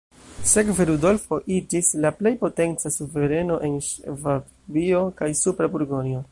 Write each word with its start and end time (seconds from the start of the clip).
Sekve 0.51 0.85
Rudolfo 0.89 1.37
iĝis 1.57 1.91
la 2.05 2.11
plej 2.23 2.33
potenca 2.41 2.93
suvereno 2.97 3.61
en 3.69 3.79
Ŝvabio 3.91 5.07
kaj 5.21 5.33
Supra 5.45 5.75
Burgonjo. 5.77 6.29